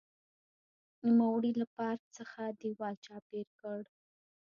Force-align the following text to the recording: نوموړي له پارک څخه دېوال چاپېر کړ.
نوموړي 1.05 1.51
له 1.59 1.65
پارک 1.75 2.01
څخه 2.17 2.41
دېوال 2.61 2.95
چاپېر 3.05 3.47
کړ. 3.59 3.79